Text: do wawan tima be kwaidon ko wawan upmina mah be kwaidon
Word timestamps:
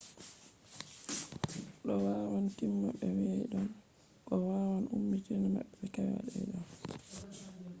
do 1.85 1.93
wawan 2.03 2.45
tima 2.57 2.89
be 2.99 3.07
kwaidon 3.21 3.67
ko 4.25 4.33
wawan 4.47 4.83
upmina 4.95 5.47
mah 5.55 5.67
be 5.77 5.85
kwaidon 5.95 6.65